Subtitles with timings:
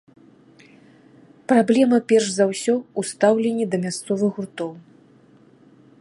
[1.51, 4.71] Праблема перш за ўсё ў стаўленні да мясцовых гуртоў.